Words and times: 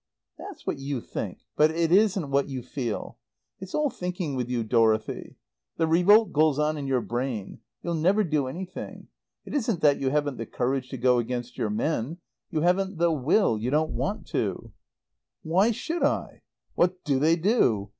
"That's 0.39 0.65
what 0.65 0.79
you 0.79 0.99
think, 0.99 1.41
but 1.55 1.69
it 1.69 1.91
isn't 1.91 2.31
what 2.31 2.49
you 2.49 2.63
feel. 2.63 3.19
It's 3.59 3.75
all 3.75 3.91
thinking 3.91 4.35
with 4.35 4.49
you, 4.49 4.63
Dorothy. 4.63 5.37
The 5.77 5.85
revolt 5.85 6.33
goes 6.33 6.57
on 6.57 6.75
in 6.75 6.87
your 6.87 7.01
brain. 7.01 7.59
You'll 7.83 7.93
never 7.93 8.23
do 8.23 8.47
anything. 8.47 9.09
It 9.45 9.53
isn't 9.53 9.81
that 9.81 9.99
you 9.99 10.09
haven't 10.09 10.37
the 10.37 10.47
courage 10.47 10.89
to 10.89 10.97
go 10.97 11.19
against 11.19 11.55
your 11.55 11.69
men. 11.69 12.17
You 12.49 12.61
haven't 12.61 12.97
the 12.97 13.11
will. 13.11 13.59
You 13.59 13.69
don't 13.69 13.91
want 13.91 14.25
to." 14.29 14.73
"Why 15.43 15.69
should 15.69 16.01
I? 16.01 16.41
What 16.73 17.03
do 17.03 17.19
they 17.19 17.35
do? 17.35 17.89